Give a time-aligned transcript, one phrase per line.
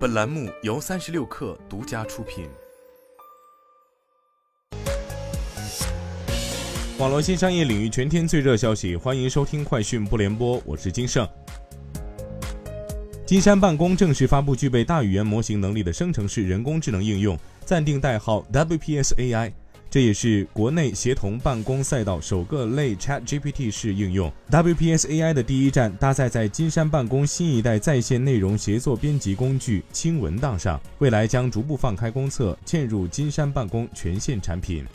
[0.00, 2.48] 本栏目由三十六氪独家出品。
[6.96, 11.28] 网络新商业领域全天最热消息，欢迎收听快讯不联播，我是金盛。
[13.26, 19.52] 金山办公正式发布具备大语言模型能力的生成式人工智能应用，暂定代号 WPS AI。
[19.90, 24.32] 这也是国内协同办公赛道首个类 ChatGPT 式应用。
[24.48, 34.86] WPS AI 的第一站搭载在金山办公新一代在线内容协作编辑工具轻文档上，未来将逐步放开公测，嵌入金山办公全线产品。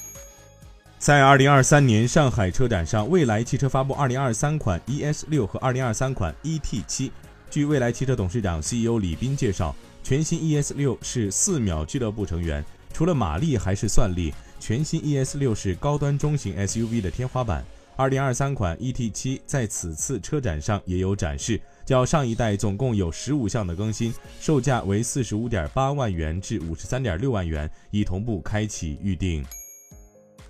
[0.97, 7.11] 在二零二三年上海车展上，蔚来汽车发布二零二三款 ES 六和二零二三款 ET 七。
[7.51, 14.33] 据蔚来汽车董事长 CEO 李斌介绍，全新 ES 六是四秒俱乐部成员，除了马力还是算力。
[14.65, 17.63] 全新 ES 六是高端中型 SUV 的天花板。
[17.95, 29.45] 二零二三款 ET 七在此次车展上也有展示，较上一代总共有十五项的更新，售价为四十五点八万元至五十三点六万元，已同步开启预定。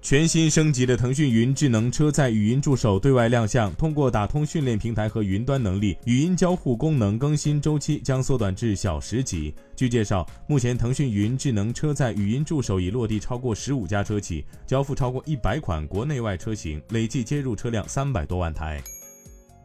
[0.06, 9.52] 全新升级的腾讯云智能车载语音助手对外亮相，通过打通训练平台和云端能力，语音交互功能更新周期将缩短至小时级。
[9.76, 18.80] 据介绍，目前腾讯云智能车载语音助手已落地超过十五家车企，交付超过一百款国内外车型，累计接入车辆三百多万台。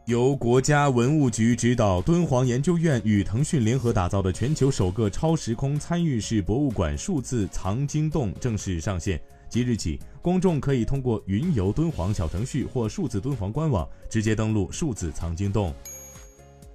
[0.07, 9.21] 由国家文物局指导，敦煌研究院与腾讯联合打造的全球首个超时空参与式博物馆数字藏经洞正式上线。
[9.51, 15.73] 即日起，公众可以通过云游敦煌小程序或数字敦煌官网直接登录数字藏经洞。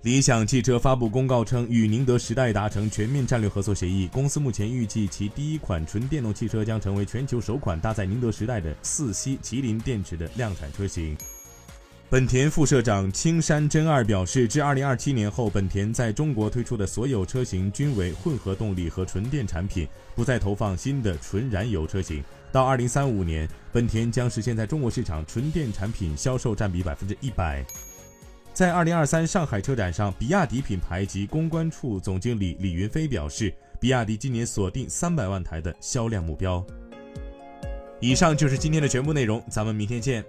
[0.03, 4.07] 理想汽车发布公告称，与宁德时代达成全面战略合作协议。
[4.09, 11.17] 公司目前预计其第一款纯电动汽车将成为全球首款搭载宁德时代的四 C 麒麟电池的量产车型。
[12.09, 22.23] 本田副社长青山真二表示，至2027年后，本田在中国推出的所有车型均为混合动力和纯电产品，不再投放新的纯燃油车型。
[22.53, 27.67] 到2035年，本田将实现在中国市场纯电产品销售占比百分之一百。
[28.55, 36.65] 在2023上海车展上，比亚迪品牌及公关处总经理李云飞表示，比亚迪今年锁定300万台的销量目标。
[37.99, 40.25] 以上就是今天的全部内容，咱们明天见。